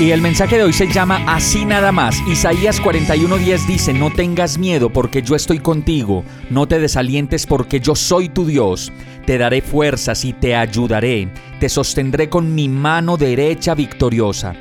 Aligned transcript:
Y 0.00 0.12
el 0.12 0.22
mensaje 0.22 0.56
de 0.56 0.62
hoy 0.62 0.72
se 0.72 0.90
llama 0.90 1.22
Así 1.26 1.66
nada 1.66 1.92
más. 1.92 2.16
Isaías 2.26 2.80
41:10 2.82 3.66
dice, 3.66 3.92
no 3.92 4.10
tengas 4.10 4.56
miedo 4.56 4.88
porque 4.88 5.20
yo 5.20 5.36
estoy 5.36 5.58
contigo, 5.58 6.24
no 6.48 6.66
te 6.66 6.78
desalientes 6.78 7.46
porque 7.46 7.80
yo 7.80 7.94
soy 7.94 8.30
tu 8.30 8.46
Dios, 8.46 8.90
te 9.26 9.36
daré 9.36 9.60
fuerzas 9.60 10.24
y 10.24 10.32
te 10.32 10.56
ayudaré, 10.56 11.28
te 11.58 11.68
sostendré 11.68 12.30
con 12.30 12.54
mi 12.54 12.66
mano 12.66 13.18
derecha 13.18 13.74
victoriosa. 13.74 14.54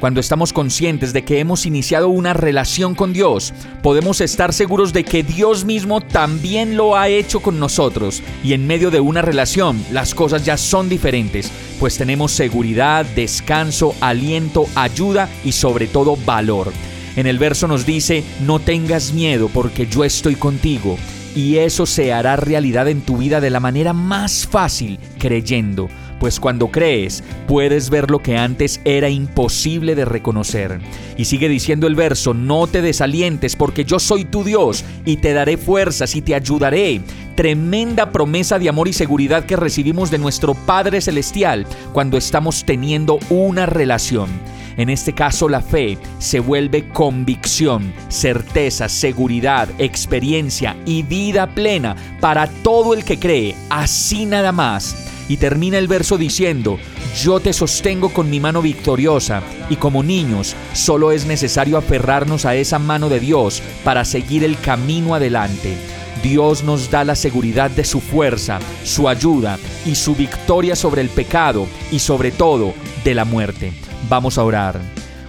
Cuando 0.00 0.18
estamos 0.18 0.54
conscientes 0.54 1.12
de 1.12 1.24
que 1.24 1.40
hemos 1.40 1.66
iniciado 1.66 2.08
una 2.08 2.32
relación 2.32 2.94
con 2.94 3.12
Dios, 3.12 3.52
podemos 3.82 4.22
estar 4.22 4.54
seguros 4.54 4.94
de 4.94 5.04
que 5.04 5.22
Dios 5.22 5.66
mismo 5.66 6.00
también 6.00 6.78
lo 6.78 6.96
ha 6.96 7.08
hecho 7.08 7.40
con 7.40 7.60
nosotros. 7.60 8.22
Y 8.42 8.54
en 8.54 8.66
medio 8.66 8.90
de 8.90 9.00
una 9.00 9.20
relación, 9.20 9.84
las 9.92 10.14
cosas 10.14 10.42
ya 10.42 10.56
son 10.56 10.88
diferentes, 10.88 11.52
pues 11.78 11.98
tenemos 11.98 12.32
seguridad, 12.32 13.04
descanso, 13.14 13.94
aliento, 14.00 14.66
ayuda 14.74 15.28
y 15.44 15.52
sobre 15.52 15.86
todo 15.86 16.16
valor. 16.24 16.72
En 17.16 17.26
el 17.26 17.38
verso 17.38 17.68
nos 17.68 17.84
dice, 17.84 18.24
no 18.40 18.58
tengas 18.58 19.12
miedo 19.12 19.50
porque 19.52 19.86
yo 19.86 20.04
estoy 20.04 20.34
contigo. 20.34 20.96
Y 21.36 21.58
eso 21.58 21.84
se 21.84 22.14
hará 22.14 22.36
realidad 22.36 22.88
en 22.88 23.02
tu 23.02 23.18
vida 23.18 23.40
de 23.42 23.50
la 23.50 23.60
manera 23.60 23.92
más 23.92 24.46
fácil, 24.46 24.98
creyendo 25.18 25.90
pues 26.20 26.38
cuando 26.38 26.68
crees 26.68 27.24
puedes 27.48 27.90
ver 27.90 28.10
lo 28.10 28.20
que 28.20 28.36
antes 28.36 28.80
era 28.84 29.08
imposible 29.08 29.96
de 29.96 30.04
reconocer. 30.04 30.78
Y 31.16 31.24
sigue 31.24 31.48
diciendo 31.48 31.88
el 31.88 31.96
verso, 31.96 32.34
no 32.34 32.68
te 32.68 32.82
desalientes 32.82 33.56
porque 33.56 33.84
yo 33.84 33.98
soy 33.98 34.24
tu 34.24 34.44
Dios 34.44 34.84
y 35.04 35.16
te 35.16 35.32
daré 35.32 35.56
fuerzas 35.56 36.14
y 36.14 36.22
te 36.22 36.36
ayudaré. 36.36 37.00
Tremenda 37.34 38.12
promesa 38.12 38.58
de 38.58 38.68
amor 38.68 38.86
y 38.86 38.92
seguridad 38.92 39.46
que 39.46 39.56
recibimos 39.56 40.10
de 40.10 40.18
nuestro 40.18 40.54
Padre 40.54 41.00
Celestial 41.00 41.66
cuando 41.92 42.18
estamos 42.18 42.64
teniendo 42.64 43.18
una 43.30 43.66
relación. 43.66 44.28
En 44.76 44.88
este 44.88 45.12
caso 45.12 45.48
la 45.48 45.60
fe 45.60 45.98
se 46.18 46.40
vuelve 46.40 46.88
convicción, 46.88 47.92
certeza, 48.08 48.88
seguridad, 48.88 49.68
experiencia 49.78 50.76
y 50.86 51.02
vida 51.02 51.48
plena 51.48 51.96
para 52.20 52.46
todo 52.46 52.94
el 52.94 53.04
que 53.04 53.18
cree, 53.18 53.54
así 53.68 54.26
nada 54.26 54.52
más. 54.52 55.09
Y 55.30 55.36
termina 55.36 55.78
el 55.78 55.86
verso 55.86 56.18
diciendo, 56.18 56.76
yo 57.22 57.38
te 57.38 57.52
sostengo 57.52 58.08
con 58.08 58.28
mi 58.28 58.40
mano 58.40 58.60
victoriosa, 58.62 59.44
y 59.68 59.76
como 59.76 60.02
niños 60.02 60.56
solo 60.72 61.12
es 61.12 61.24
necesario 61.24 61.78
aferrarnos 61.78 62.46
a 62.46 62.56
esa 62.56 62.80
mano 62.80 63.08
de 63.08 63.20
Dios 63.20 63.62
para 63.84 64.04
seguir 64.04 64.42
el 64.42 64.58
camino 64.58 65.14
adelante. 65.14 65.76
Dios 66.20 66.64
nos 66.64 66.90
da 66.90 67.04
la 67.04 67.14
seguridad 67.14 67.70
de 67.70 67.84
su 67.84 68.00
fuerza, 68.00 68.58
su 68.82 69.08
ayuda 69.08 69.56
y 69.86 69.94
su 69.94 70.16
victoria 70.16 70.74
sobre 70.74 71.00
el 71.00 71.08
pecado 71.08 71.68
y 71.92 72.00
sobre 72.00 72.32
todo 72.32 72.74
de 73.04 73.14
la 73.14 73.24
muerte. 73.24 73.72
Vamos 74.08 74.36
a 74.36 74.42
orar. 74.42 74.80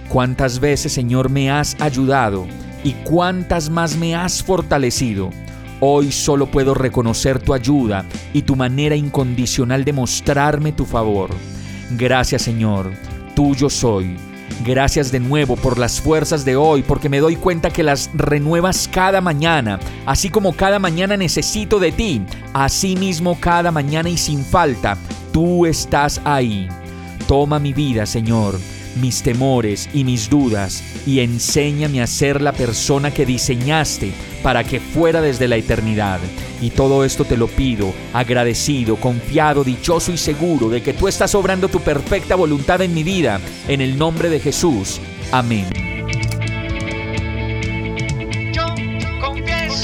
¿Cuántas 0.08 0.58
veces, 0.58 0.92
Señor, 0.92 1.30
me 1.30 1.48
has 1.48 1.80
ayudado 1.80 2.48
y 2.82 2.94
cuántas 3.04 3.70
más 3.70 3.96
me 3.96 4.16
has 4.16 4.42
fortalecido? 4.42 5.30
Hoy 5.84 6.12
solo 6.12 6.46
puedo 6.46 6.74
reconocer 6.74 7.40
tu 7.40 7.52
ayuda 7.52 8.04
y 8.32 8.42
tu 8.42 8.54
manera 8.54 8.94
incondicional 8.94 9.84
de 9.84 9.92
mostrarme 9.92 10.70
tu 10.70 10.84
favor. 10.84 11.30
Gracias 11.98 12.42
Señor, 12.42 12.92
tuyo 13.34 13.68
soy. 13.68 14.16
Gracias 14.64 15.10
de 15.10 15.18
nuevo 15.18 15.56
por 15.56 15.80
las 15.80 16.00
fuerzas 16.00 16.44
de 16.44 16.54
hoy, 16.54 16.84
porque 16.84 17.08
me 17.08 17.18
doy 17.18 17.34
cuenta 17.34 17.70
que 17.70 17.82
las 17.82 18.10
renuevas 18.14 18.88
cada 18.92 19.20
mañana, 19.20 19.80
así 20.06 20.28
como 20.28 20.52
cada 20.52 20.78
mañana 20.78 21.16
necesito 21.16 21.80
de 21.80 21.90
ti, 21.90 22.22
así 22.52 22.94
mismo 22.94 23.36
cada 23.40 23.72
mañana 23.72 24.08
y 24.08 24.16
sin 24.16 24.44
falta, 24.44 24.96
tú 25.32 25.66
estás 25.66 26.20
ahí. 26.24 26.68
Toma 27.26 27.58
mi 27.58 27.72
vida, 27.72 28.06
Señor 28.06 28.54
mis 28.96 29.22
temores 29.22 29.88
y 29.92 30.04
mis 30.04 30.28
dudas 30.28 30.82
y 31.06 31.20
enséñame 31.20 32.02
a 32.02 32.06
ser 32.06 32.40
la 32.40 32.52
persona 32.52 33.12
que 33.12 33.26
diseñaste 33.26 34.12
para 34.42 34.64
que 34.64 34.80
fuera 34.80 35.20
desde 35.20 35.48
la 35.48 35.56
eternidad. 35.56 36.20
Y 36.60 36.70
todo 36.70 37.04
esto 37.04 37.24
te 37.24 37.36
lo 37.36 37.48
pido, 37.48 37.92
agradecido, 38.12 38.96
confiado, 38.96 39.64
dichoso 39.64 40.12
y 40.12 40.18
seguro 40.18 40.68
de 40.68 40.82
que 40.82 40.92
tú 40.92 41.08
estás 41.08 41.34
obrando 41.34 41.68
tu 41.68 41.80
perfecta 41.80 42.34
voluntad 42.34 42.80
en 42.82 42.94
mi 42.94 43.02
vida, 43.02 43.40
en 43.68 43.80
el 43.80 43.98
nombre 43.98 44.28
de 44.28 44.40
Jesús. 44.40 45.00
Amén. 45.30 45.91